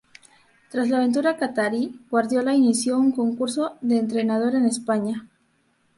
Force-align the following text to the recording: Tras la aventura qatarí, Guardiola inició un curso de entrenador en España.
Tras 0.71 0.89
la 0.89 0.97
aventura 0.97 1.35
qatarí, 1.41 1.83
Guardiola 2.09 2.55
inició 2.55 2.97
un 2.97 3.11
curso 3.11 3.77
de 3.81 3.99
entrenador 3.99 4.55
en 4.55 4.65
España. 4.65 5.29